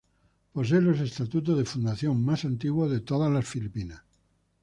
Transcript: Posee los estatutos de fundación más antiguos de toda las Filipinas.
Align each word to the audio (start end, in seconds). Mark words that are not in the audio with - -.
Posee 0.53 0.81
los 0.81 0.99
estatutos 0.99 1.55
de 1.59 1.63
fundación 1.63 2.25
más 2.25 2.43
antiguos 2.43 2.89
de 2.89 3.01
toda 3.01 3.29
las 3.29 3.47
Filipinas. 3.47 4.01